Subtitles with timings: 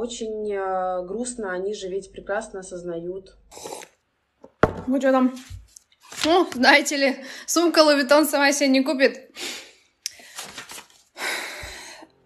[0.00, 3.36] очень э, грустно, они же ведь прекрасно осознают.
[4.86, 5.34] Ну что там?
[6.24, 9.30] Ну, знаете ли, сумка Лувитон сама себе не купит.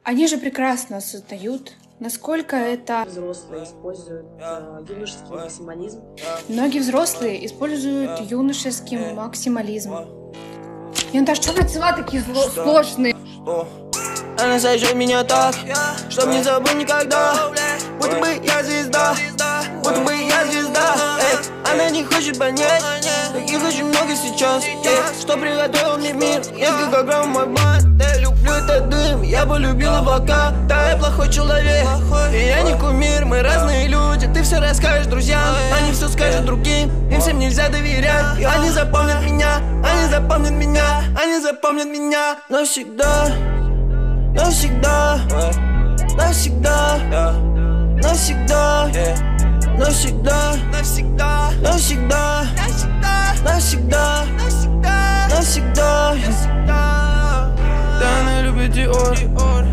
[0.04, 3.04] Они же прекрасно осознают, насколько это...
[3.06, 6.16] Взрослые используют э, юношеский максимализм.
[6.48, 9.94] Многие взрослые используют юношеский максимализм.
[11.12, 13.16] Я даже что слова такие зло- сложные?
[14.38, 15.54] Она сожжет меня так,
[16.10, 17.34] чтоб не забыть никогда.
[18.00, 19.14] Будто бы я звезда,
[19.82, 22.82] будто бы я звезда Эй, Она не хочет понять,
[23.32, 28.52] таких очень много сейчас Эй, Что приготовил мне мир, несколько грамм мой бан Я люблю
[28.52, 31.86] этот дым, я полюбил облака Да, я плохой человек,
[32.32, 33.24] и я не кумир.
[33.24, 38.44] Мы разные люди, ты все расскажешь друзьям Они все скажут другим, им всем нельзя доверять.
[38.44, 43.28] Они запомнят меня, они запомнят меня Они запомнят меня навсегда
[44.34, 45.20] Навсегда,
[46.16, 46.98] навсегда,
[48.02, 48.88] навсегда,
[49.78, 52.44] навсегда, навсегда, навсегда,
[53.44, 54.24] навсегда,
[55.30, 57.54] навсегда, навсегда.
[58.00, 59.16] Да, она любит Диор,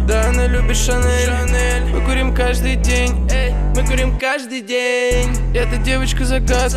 [0.08, 6.24] да, она любит Шанель Мы курим каждый день, эй, мы курим каждый день Эта девочка
[6.24, 6.72] загад,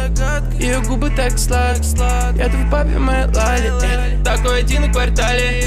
[0.59, 1.79] ее губы так слад
[2.37, 5.65] Я в папе моей лали, эй, такой один в квартале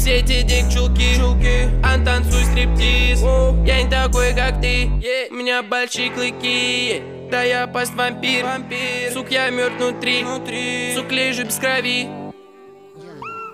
[0.00, 3.20] все эти дик-чулки Ан, танцуй стриптиз.
[3.66, 4.86] Я не такой, как ты.
[5.30, 7.02] У меня большие клыки.
[7.30, 8.46] Да я паст вампир.
[9.12, 10.24] Сук, я мертв внутри.
[10.94, 12.08] Сук, лежу без крови.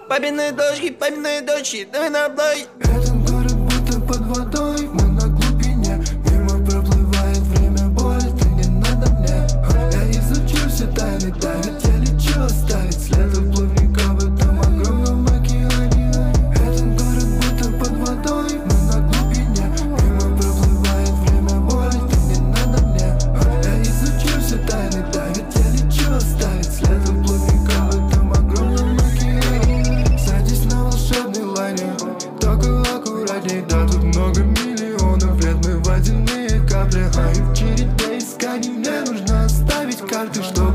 [0.09, 2.67] Папины дочки, папины дочки Давай на блой
[40.17, 40.66] кальты, что?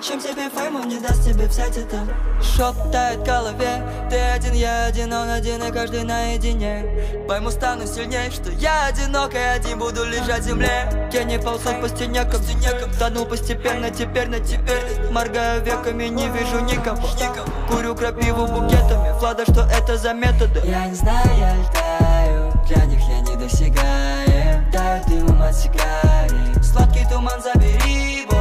[0.00, 1.98] Зачем тебе фейм, он не даст тебе взять это.
[2.40, 3.86] Шептает в голове.
[4.08, 6.86] Ты один, я один, он один и каждый наедине.
[7.28, 11.10] Пойму, стану сильнее, что я одинок И один буду лежать в земле.
[11.12, 15.10] Я не ползу по стенякам, стенякам Тонул постепенно, теперь на теперь.
[15.10, 17.06] Моргаю веками, не вижу никого.
[17.68, 19.12] Курю крапиву букетами.
[19.18, 20.62] Влада, что это за методы?
[20.64, 22.52] Я не знаю, я летаю.
[22.66, 26.64] Для них я не досягаем Даю дымом от сигарет.
[26.64, 28.39] Сладкий туман забери боль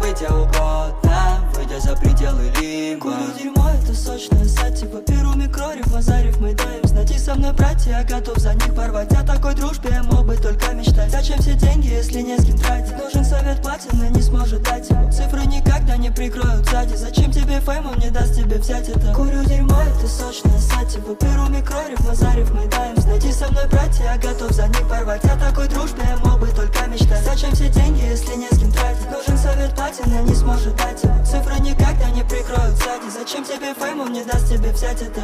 [0.00, 5.34] быть где угодно Выйдя за пределы Лима Куда дерьмо это сочное сати типа, По перу
[5.34, 6.89] микрорев, лазарев, мы даем
[7.30, 9.12] со мной, братья, готов за них порвать.
[9.12, 11.12] О такой дружбе мог бы только мечтать.
[11.12, 12.98] Зачем все деньги, если не с кем тратить?
[12.98, 16.96] Нужен совет платина, не сможет дать ему Цифры никогда не прикроют сзади.
[16.96, 19.14] Зачем тебе фейм, он не даст тебе взять это.
[19.14, 21.14] Курю дерьмо, это сочная сатива.
[21.20, 22.96] Беру микрориф, Назарев, мы даем.
[23.06, 25.24] Найди со мной, братья, готов за них порвать.
[25.24, 27.24] О такой дружбе мог бы только мечтать.
[27.24, 29.08] Зачем все деньги, если не с кем тратить?
[29.08, 33.08] Нужен совет платина, не сможет дать ему Цифры никогда не прикроют сзади.
[33.08, 35.22] Зачем тебе фейм, он не даст тебе взять это?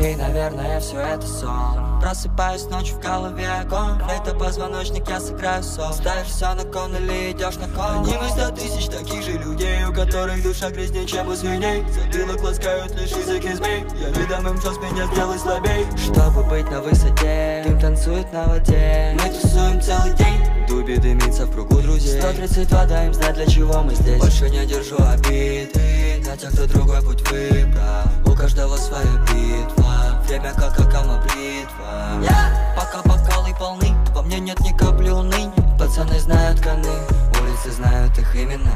[0.00, 4.00] И, наверное, все это сон Просыпаюсь ночью в голове огонь.
[4.10, 5.92] Это позвоночник, я сыграю сон.
[5.92, 8.00] Ставишь все на кон или идешь на кон.
[8.00, 11.84] Одним из ста тысяч таких же людей У которых душа грязнее, чем у свиней.
[11.90, 13.84] Затылок ласкают лишь языки змей.
[14.00, 15.86] Я видом им час меня сделай слабей.
[15.98, 19.16] Чтобы быть на высоте Дым танцует на воде.
[19.22, 22.20] Мы тусуем целый день Дуби дымится в кругу друзей.
[22.20, 24.20] 132 даем знать, для чего мы здесь.
[24.20, 25.76] Больше не держу обид
[26.24, 28.04] Хотя кто другой путь выбрал.
[28.24, 32.22] У каждого своя битва Время как акама бритва.
[32.22, 32.76] Yeah.
[32.76, 35.50] Пока бокалы полны Во мне нет ни капли уныния.
[35.76, 36.86] Пацаны знают коны
[37.42, 38.70] Улицы знают их именно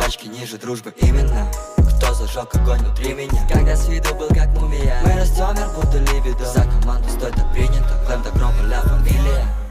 [0.00, 1.46] Пачки ниже дружбы именно.
[1.76, 3.46] Кто зажег огонь внутри меня?
[3.52, 5.02] Когда с виду был как мумия.
[5.04, 9.65] Мы растем будто ливидо За команду стой так принято Клэм так громко ля фамилия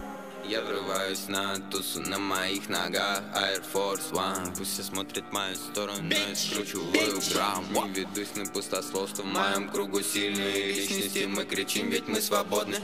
[0.49, 3.21] я врываюсь на тусу на моих ногах.
[3.33, 4.55] Air Force One.
[4.57, 7.65] Пусть все смотрят в мою сторону, но я скручиваю грамм.
[7.73, 11.25] Не ведусь на пустословство В моем кругу сильные личности.
[11.25, 12.77] Мы кричим, ведь мы свободны.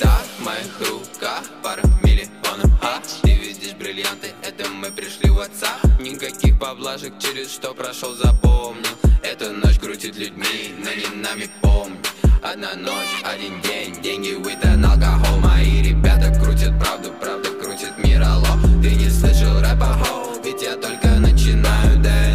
[0.00, 2.70] Да, в моих руках пара миллионов.
[2.82, 5.78] А ты видишь бриллианты, это мы пришли в отца.
[6.00, 8.84] Никаких поблажек, через что прошел, запомнил.
[9.22, 11.98] Это ночь крутит людьми, но не нами помню
[12.44, 18.60] Одна ночь, один день, деньги, weed алкоголь Мои ребята крутят правду, правда крутит мир, алло.
[18.82, 19.96] Ты не слышал рэпа,
[20.44, 22.34] ведь я только начинаю Да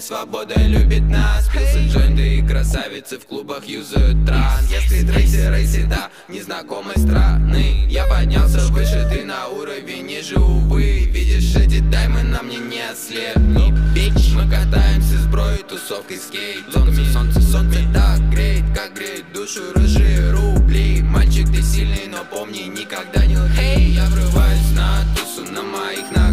[0.00, 1.48] свобода любит нас.
[1.48, 7.86] Пился джойнты и красавицы в клубах юзают транс Я стрит рейси, да, незнакомой страны.
[7.88, 11.08] Я поднялся выше, ты на уровень ниже, увы.
[11.10, 17.04] Видишь эти даймы, на мне не ослепни, бич Мы катаемся с броей, тусовкой скейт Солнце,
[17.12, 17.78] солнце, солнце.
[17.92, 21.02] Так греет, как греет душу рыжие рубли.
[21.02, 23.94] Мальчик, ты сильный, но помни, никогда не лги.
[23.94, 26.25] Я врываюсь на тусу на моих ногах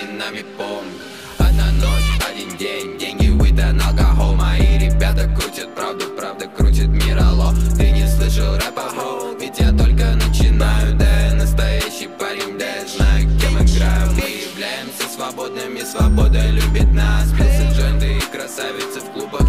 [0.00, 0.92] людьми, но не нами помни
[1.38, 7.52] Одна ночь, один день, деньги, weed алкоголь Мои ребята крутят правду, правда крутит мир, алло
[7.76, 12.86] Ты не слышал рэпа, бро, ведь я только начинаю Да, я настоящий парень, да, я
[12.86, 17.30] знаю, кем играю Мы являемся свободными, свобода любит нас.
[17.32, 19.39] Пился джойнты и красавицы в клубах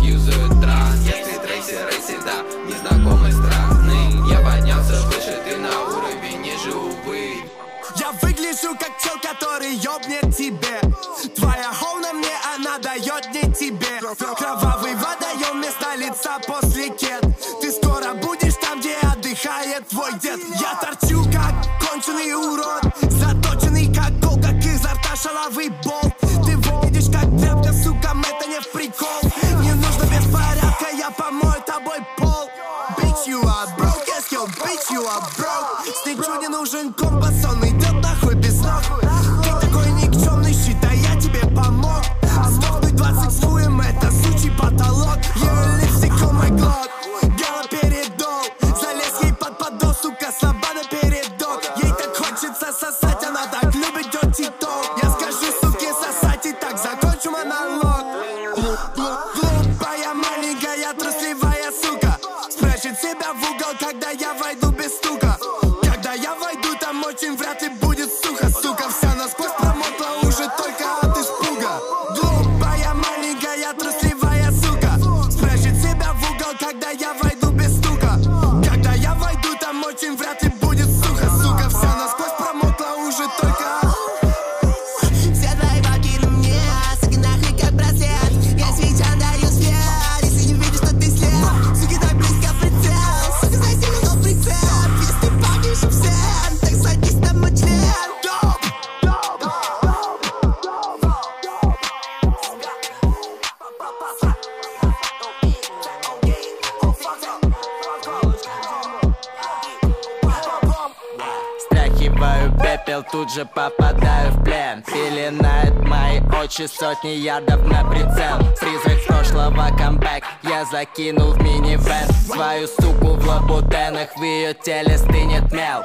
[116.51, 118.37] мои очи сотни ярдов на прицел.
[118.59, 122.07] Призрак прошлого камбэк Я закинул в минивэн.
[122.25, 125.83] Свою суку в лабутенах В ее теле стынет мел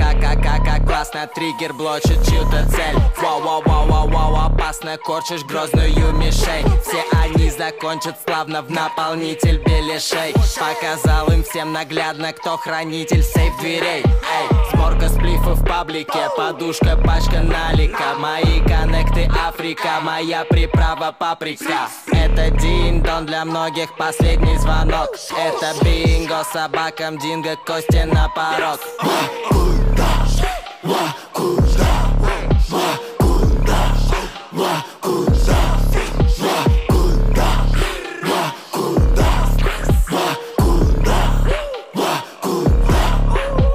[0.00, 2.96] Как-как-как классно триггер блочит чью-то цель.
[3.20, 6.66] Вау-вау-вау-вау-вау Опасно корчишь грозную мишень.
[6.80, 10.32] Все они закончат славно в наполнитель беляшей.
[10.58, 14.02] Показал им всем наглядно, кто хранитель сейф дверей.
[14.02, 18.14] Эй, сборка сплифов в паблике Подушка, пачка налика.
[18.18, 21.88] Мои коннекты Африка Моя приправа паприка.
[22.10, 25.10] Это дин-дон для многих последний звонок.
[25.36, 28.80] Это бинго собакам динго кости на порог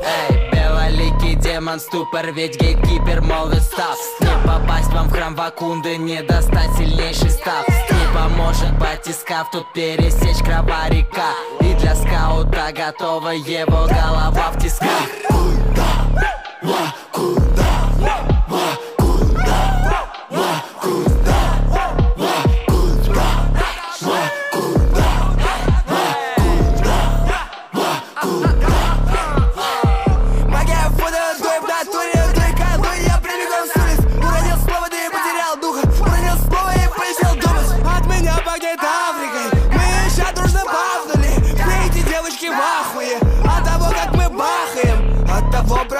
[0.03, 6.21] Эй, белоликий демон, ступор, ведь гейткипер молвит став Не попасть вам в храм Вакунды, не
[6.21, 7.65] достать сильнейший став.
[7.67, 11.31] Не поможет батискаф, тут пересечь крова река.
[11.61, 14.89] И для скаута готова его голова в тисках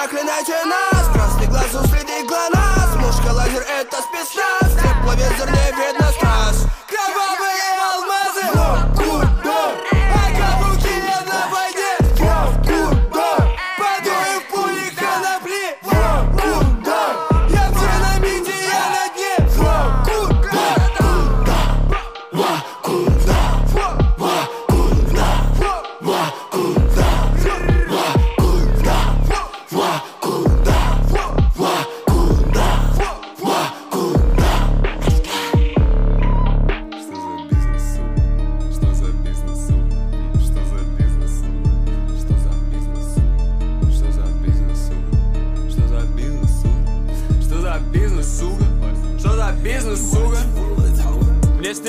[0.06, 0.95] проклинайте нас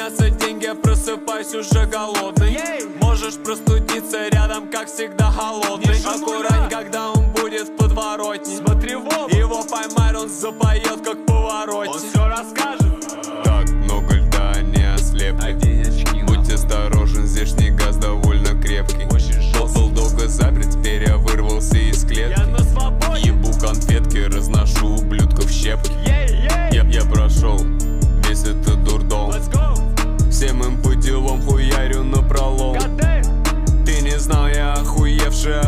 [0.07, 2.36] снятся деньги, просыпаюсь уже голодный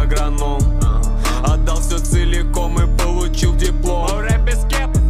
[0.10, 0.60] агроном.
[1.44, 4.10] Отдал все целиком и получил диплом.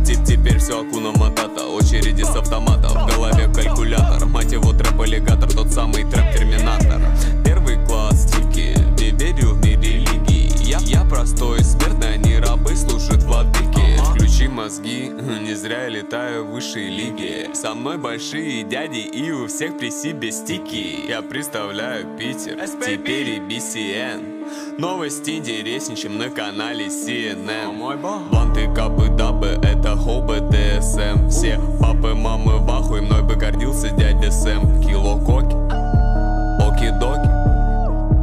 [0.05, 1.65] Тип теперь все акуна матата.
[1.65, 2.89] Очереди с автомата.
[2.89, 4.25] В голове калькулятор.
[4.25, 7.01] Мать его трэп-аллигатор Тот самый трэп-терминатор.
[7.43, 10.51] Первый класс стильки Не верю в мир религии.
[10.63, 13.97] Я, я простой смертный, они рабы служат владыке.
[14.09, 15.09] Включи мозги,
[15.41, 19.89] не зря я летаю в высшей лиге Со мной большие дяди и у всех при
[19.89, 21.07] себе стики.
[21.07, 24.38] Я представляю Питер, теперь и BCN
[24.77, 32.69] Новости интереснее, на канале CNN Банты, капы, дабы, это хоу БДСМ Все папы, мамы в
[32.69, 34.81] ахуе, мной бы гордился дядя Сэм.
[34.81, 35.55] Кило коки,
[36.63, 37.29] оки-доки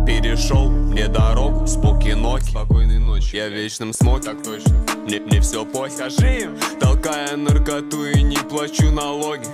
[0.06, 4.30] Перешел мне дорогу с покиноки Спокойной ночи Я в вечном смоке.
[4.30, 4.74] Так точно.
[5.04, 6.10] Мне, мне все похер.
[6.10, 6.58] Скажи им.
[6.80, 9.46] Толкая наркоту и не плачу налоги.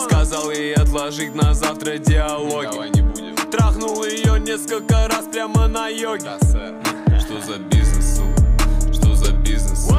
[0.00, 2.68] Сказал ей отложить на завтра диалоги.
[2.72, 6.24] Давай не будем Трахнул ее несколько раз прямо на йоге.
[6.24, 8.92] Да, Что за бизнес, сука?
[8.92, 9.90] Что за бизнес?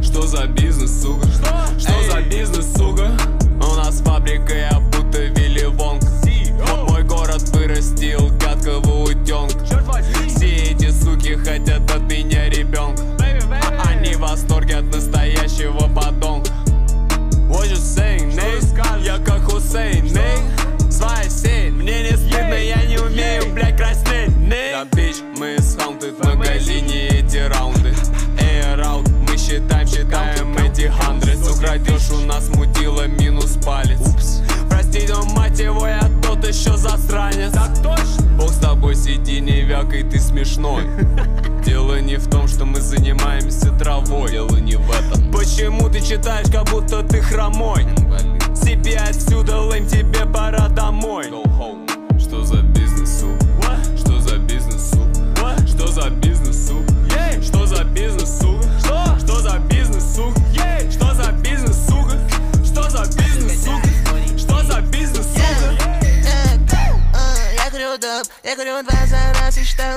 [0.00, 1.26] Что за бизнес, сука?
[1.26, 1.80] Что?
[1.80, 3.10] Что за бизнес, сука?
[3.56, 6.04] У нас фабрика, я будто Вилли Вонг
[6.88, 9.82] Мой город вырастил гадкого утенка
[10.28, 13.02] Все эти суки хотят от меня ребенка
[13.88, 16.52] Они в восторге от настоящего подонка.
[17.48, 19.02] What you saying, nigga?
[19.02, 20.63] Я как Хусейн, nigga
[40.44, 40.84] смешной
[41.64, 46.50] Дело не в том, что мы занимаемся травой Дело не в этом Почему ты читаешь,
[46.50, 47.84] как будто ты хромой?
[48.54, 51.26] Себе отсюда, лэм, тебе пора домой
[52.18, 53.42] Что за бизнес, суп?
[53.96, 55.08] Что за бизнес, суп?
[55.66, 56.82] Что за бизнес, суп?
[57.42, 58.64] Что за бизнес, сука?
[58.80, 59.18] Что?
[59.20, 60.40] Что за бизнес, сука?
[60.90, 62.18] Что за бизнес, сука?
[62.64, 64.38] Что за бизнес, сука?
[64.38, 65.74] Что за бизнес, сука?
[67.54, 69.96] Я курю доп, я курю два за раз и считаю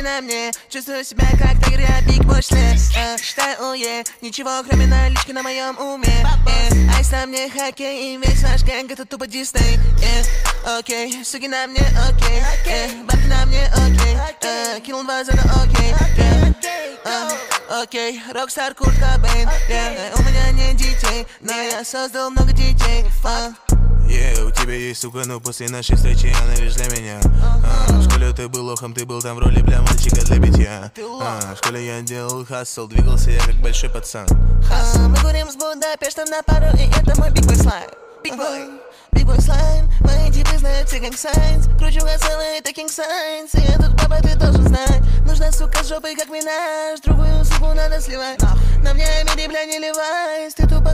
[0.00, 2.76] лавы Эй, Суки на мне, чувствую себя как тигр, я биг пошле
[3.22, 8.42] Считаю уе, ничего кроме налички на моем уме Эй, Ice на мне хоккей, и весь
[8.42, 13.66] наш gang это тупо Дисней Эй, Окей, суки на мне, окей Эй, Бабки на мне,
[13.66, 20.18] окей Э, Кинул два за на окей Эй, а, Окей, Rockstar Курт Кобейн yeah.
[20.18, 23.69] У меня нет детей, но я создал много детей а.
[24.10, 27.20] Yeah, у тебя есть сука, но после нашей встречи она лишь для меня.
[27.44, 30.92] А, В школе ты был лохом, ты был там в роли бля мальчика для битья.
[31.22, 34.26] А, В школе я делал хассел, двигался я как большой пацан.
[34.70, 37.88] А, Мы курим с Будапештом на пару, и это мой биг слайм
[38.24, 38.68] Биг бой,
[39.12, 43.62] биг бой слайм Мои типы знают все как сайнс Кручу газелы, это кинг сайнс И
[43.62, 47.00] этот папа ты должен знать Нужна сука с жопой, как Минаж.
[47.00, 48.40] Другую суку надо сливать.
[48.82, 49.99] На мне мири, бля, не ливайс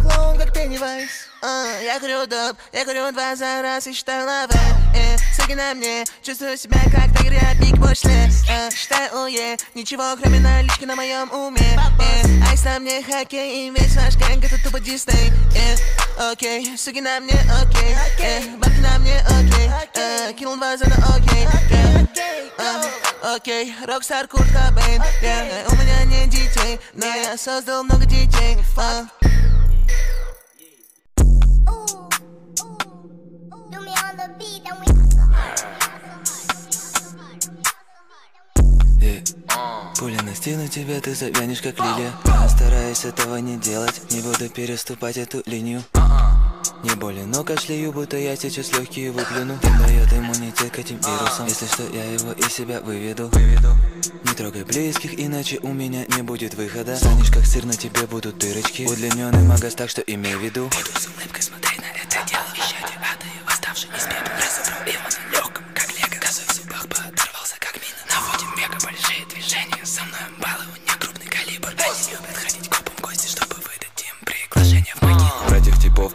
[0.02, 1.10] Клоун, как Пеннивайз
[1.42, 4.54] А, Я курю доп, я курю два за раз и считаю лавы
[4.94, 7.16] э, Суки на мне, чувствую себя как
[7.60, 11.78] big пошле э, Считаю уе, ничего кроме налички на моем уме.
[12.00, 15.32] Э, Ice на мне хоккей, и весь наш gang это тупо Дисней.
[15.56, 17.94] Э, Окей, суки на мне, окей.
[18.20, 19.70] Э, Бабки на мне, окей.
[19.94, 21.46] Э, Кинул два за на окей.
[21.70, 22.06] Э,
[22.58, 25.02] а, Окей, Rockstar Курт Кобейн.
[25.22, 25.70] Yeah.
[25.70, 28.56] У меня нет детей, но я создал много детей.
[28.78, 29.06] А.
[39.00, 39.24] Эй,
[39.98, 42.12] Пуля настигнет тебя, ты завянешь как лилия.
[42.48, 45.82] Стараюсь этого не делать, не буду переступать эту линию.
[46.82, 51.46] Не болен, но кашляю, будто я сейчас легкие выплюну дает иммунитет к этим вирусам.
[51.46, 53.30] Если что, я его из себя выведу.
[54.24, 56.96] Не трогай близких, иначе у меня не будет выхода.
[56.96, 58.86] Станешь как сыр, на тебе будут дырочки.
[58.86, 60.64] Удлиненный магаз, так что имей в виду.
[60.64, 62.44] Буду с улыбкой смотреть на это дело.
[62.54, 65.02] Ища ада восставший из пепла Разобрал его.
[65.04, 65.25] на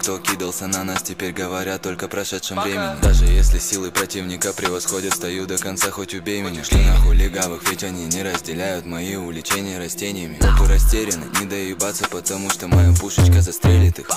[0.01, 5.45] кто кидался на нас Теперь говорят только прошедшем времени Даже если силы противника превосходят Стою
[5.45, 6.63] до конца, хоть убей меня.
[6.63, 10.37] Что нахуй легавых, ведь они не разделяют Мои увлечения растениями.
[10.39, 14.09] Копы растеряны, не доебаться Потому что моя пушечка застрелит их.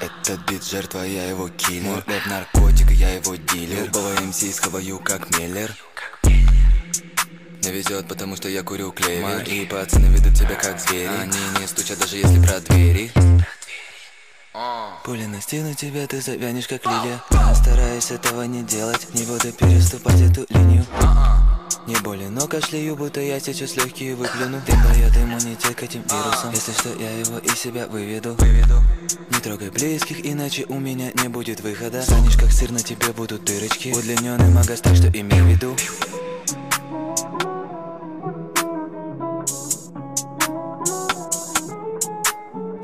[0.00, 1.84] Этот бит жертва, я его киллер.
[1.84, 3.86] Мой рэп наркотик, я его дилер.
[3.86, 5.74] Любого МС схаваю как Меллер.
[6.22, 9.38] Мне везет, потому что я курю клевер.
[9.38, 11.06] Мои пацаны ведут себя как звери.
[11.06, 13.10] Они не стучат, даже если про двери
[15.04, 17.22] Пуля настигнет тебя, ты завянешь как лилия.
[17.30, 20.84] Я стараюсь этого не делать Не буду переступать эту линию.
[21.86, 24.60] Не болен, но кашляю, будто я сейчас легкие выплюну.
[24.66, 26.52] Дым дает иммунитет к этим вирусам.
[26.52, 28.34] Если что, я его из себя выведу.
[29.30, 32.02] Не трогай близких, иначе у меня не будет выхода.
[32.02, 33.94] Станешь как сыр, на тебе будут дырочки.
[33.94, 35.76] Удлиненный магаз, так что имей в виду.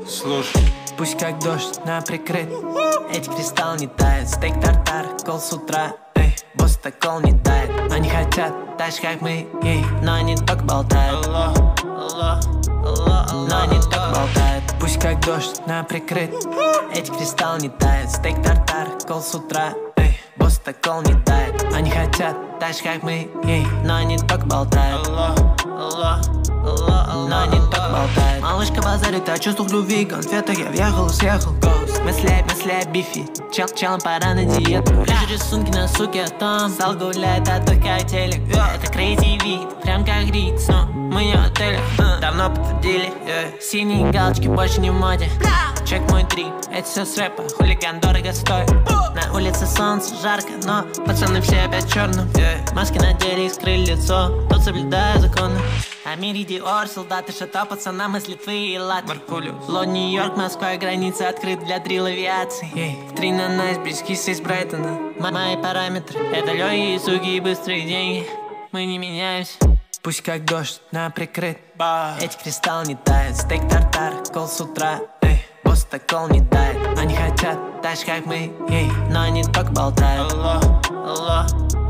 [0.07, 0.62] Слушай
[1.03, 2.47] Пусть как дождь на прикрыт.
[3.11, 5.91] Эти кристалл не тает Стейк тартар, кол с утра.
[6.15, 7.69] Эй, босс так кол не тает.
[7.91, 11.27] Они хотят же как мы ей, Но они только болтают.
[11.27, 11.53] Но
[13.63, 14.63] они только болтают.
[14.79, 16.33] Пусть как дождь на прикрыт.
[16.95, 19.73] Эти кристалл не тает Стейк тартар, кол с утра.
[19.97, 21.65] Эй, босс так кол не тает.
[21.75, 22.37] Они хотят
[22.71, 25.05] же как мы ей, Но они только болтают.
[25.09, 25.35] Но
[27.41, 31.51] они так болтают Малышка базарит о чувствах любви Конфетах я въехал и съехал.
[31.61, 34.93] Гоус Мысли, мысли о бифе Чел, челом пора на диету.
[34.93, 40.03] Вижу рисунки на суке, а там Зал гуляет, а только телек Это крейзи вид, прям
[40.03, 41.79] как Риц Но мы не отеле.
[42.19, 43.13] Давно подтвердили
[43.61, 45.29] Синие галочки больше не в моде.
[45.85, 48.71] Чек мой трип, это все с рэпа Хулиган дорого стоит.
[49.13, 52.27] На улице солнце жарко, но Пацаны все опять черным
[52.73, 55.59] Маски надели и скрыли лицо Тут соблюдаю законы
[56.13, 61.79] Амири Диор, солдаты шато, пацанам из Литвы и Латвии Ло, Нью-Йорк, Москва, граница открыт для
[61.79, 62.69] дрил авиации.
[63.09, 64.99] В три на найс, близкисы из Брайтона.
[65.17, 68.27] Мои параметры, это легкие суги и быстрые деньги.
[68.71, 69.57] Мы не меняемся.
[70.03, 71.57] Пусть как дождь на прикрыт.
[72.21, 74.99] Эти кристалл не тают Стейк тартар, кол с утра.
[75.23, 78.53] Эй, босс так кол не дает Они хотят так же как мы.
[78.69, 80.31] Ей, Но они только болтают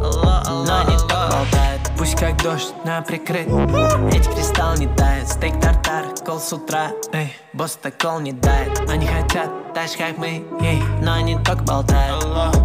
[0.03, 1.79] Но не так болтает.
[1.97, 3.47] Пусть как дождь на прикрыт.
[3.47, 5.29] Эти кристалл не тает.
[5.29, 6.91] Стейк тартар, кол с утра.
[7.13, 8.89] Эй, босс так кол не дает.
[8.89, 10.45] Они хотят так же, как мы.
[10.61, 12.23] Ей, Но они только болтают.
[12.23, 12.63] Они только болтают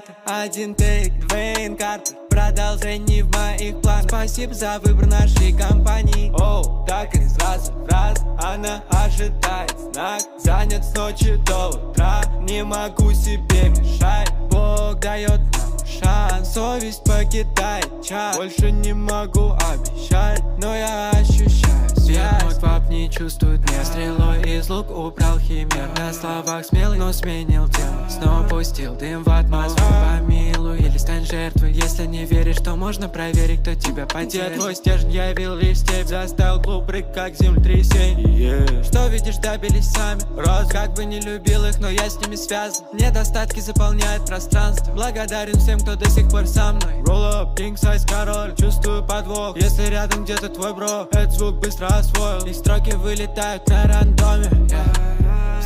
[0.00, 4.04] Снято один тейк, Двейн Картер Продолжение в моих планах.
[4.08, 6.30] Спасибо за выбор нашей компании.
[6.32, 10.22] Оу, так и сразу в раз Она ожидает знак.
[10.38, 14.32] Занят с ночи до утра Не могу себе мешать.
[14.50, 22.42] Бог дает нам шанс Совесть покидает час Больше не могу обещать Но я ощущаю связь.
[22.42, 24.29] Мой пап не чувствует меня Стрелой
[24.60, 25.88] из лук убрал химер.
[25.96, 28.06] На словах смелый, но сменил тему.
[28.10, 29.86] Снова пустил дым в атмосферу.
[30.18, 31.72] Помилуй или стань жертвой.
[31.72, 36.60] Если не веришь, то можно проверить, кто тебя потерял Твой стержень явил лишь степь Заставил
[36.62, 38.82] клуб рык, как землетрясение.
[38.84, 40.20] Что видишь, добились сами.
[40.36, 42.84] Роз, как бы не любил их, но я с ними связан.
[42.92, 44.92] Недостатки заполняют пространство.
[44.92, 47.00] Благодарен всем, кто до сих пор со мной.
[47.06, 51.86] Roll up, king size король Чувствую подвох, если рядом где-то твой бро Этот звук быстро
[51.86, 52.44] освоил.
[52.44, 55.10] И строки вылетают на рандоме yeah.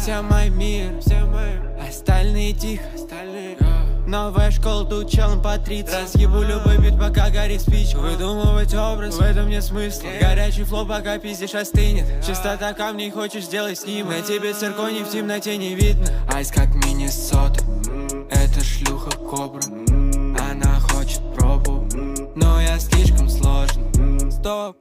[0.05, 1.55] Все мой мир, все мои
[1.89, 3.57] Остальные тихо, остальные.
[4.07, 9.23] Новая школа, тут челом по 30 Разъебу любой бит, пока горит спичка Выдумывать образ, в
[9.23, 10.07] этом нет смысла.
[10.21, 12.05] Горячий флоу, пока пиздишь остынет.
[12.23, 14.09] Чистота камней, хочешь сделать с ним.
[14.09, 16.07] На тебе цирконий в темноте не видно.
[16.31, 17.65] Айс как Миннесота.
[18.31, 19.63] Это шлюха кобра.
[20.39, 21.89] Она хочет пробу.
[22.35, 24.31] Но я слишком сложен.
[24.31, 24.77] Стоп.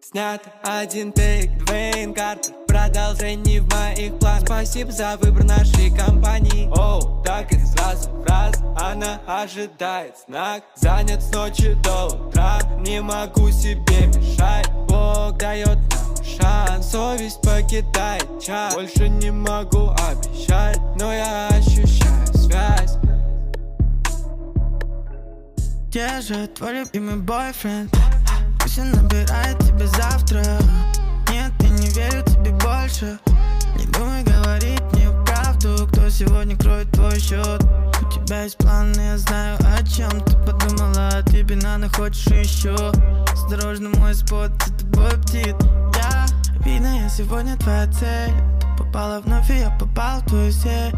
[0.00, 4.46] Снято один тейк, Двейн Картер Продолжение в моих планах.
[4.46, 6.70] Спасибо за выбор нашей компании.
[6.74, 10.62] Оу, так и сразу в раз Она ожидает знак.
[10.76, 14.70] Занят с ночи до утра Не могу себе мешать.
[14.88, 22.96] Бог дает нам шанс Совесть покидает час Больше не могу обещать Но я ощущаю связь.
[25.88, 27.94] Где же твой любимый бойфренд?
[28.58, 30.42] Пусть он набирает тебя завтра.
[31.28, 32.31] Нет, я не верю
[33.02, 33.18] больше.
[33.76, 37.62] Не думай говорить мне правду Кто сегодня кроет твой счет?
[38.00, 42.92] У тебя есть планы, я знаю о чем Ты подумала, а ты бананы хочешь еще.
[43.32, 45.56] Осторожно, мой спот, за тобой птит
[45.96, 46.26] Я,
[46.64, 48.32] видно, я сегодня твоя цель.
[48.60, 50.94] Ты попала вновь, и я попал в твою сеть.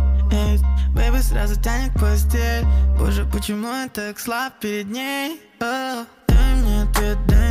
[0.95, 2.65] Бэйби сразу тянет постель.
[2.99, 5.41] Боже, почему я так слаб перед ней?
[5.61, 7.44] О, дай мне ответ, дай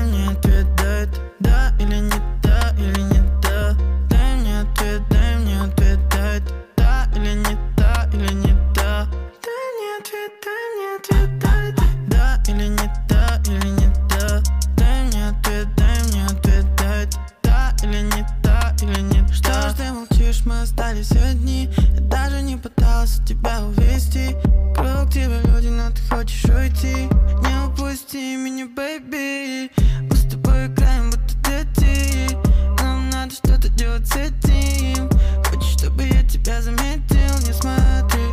[20.34, 21.70] молчишь, мы остались одни.
[21.94, 24.36] Я даже не пытался тебя увести.
[24.76, 27.08] Круг тебя люди, но ты хочешь уйти.
[27.42, 32.38] Не упусти меня, бэйби Мы с тобой играем, будто дети.
[32.82, 35.10] Нам надо что-то делать с этим.
[35.46, 38.24] Хочешь, чтобы я тебя заметил, не смотри.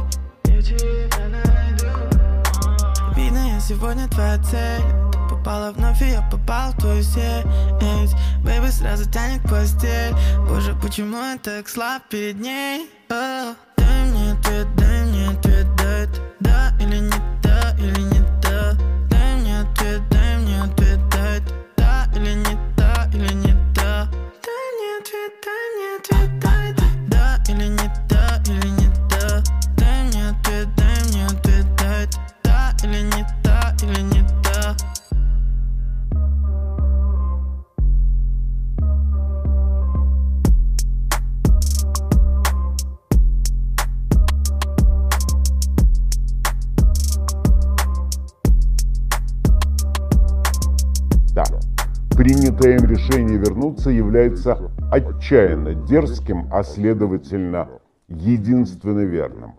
[0.47, 3.15] Я тебя найду.
[3.17, 4.83] Видно, я сегодня твоя цель.
[5.13, 7.47] Ты попала вновь, и я попал в твою сеть
[8.51, 10.13] Бэйби сразу тянет постель
[10.49, 12.91] Боже, почему я так слаб перед ней?
[13.09, 16.09] О, дай мне ответ, дай мне ответ, дай
[16.41, 17.30] да или не
[54.31, 57.69] является отчаянно дерзким, а следовательно
[58.09, 59.55] единственно верным,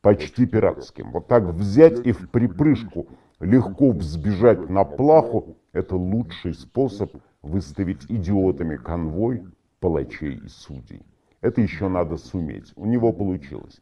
[0.00, 1.12] почти пиратским.
[1.12, 3.06] Вот так взять и в припрыжку
[3.40, 7.12] легко взбежать на плаху– это лучший способ
[7.42, 9.44] выставить идиотами конвой
[9.80, 11.02] палачей и судей.
[11.40, 12.72] Это еще надо суметь.
[12.76, 13.80] У него получилось.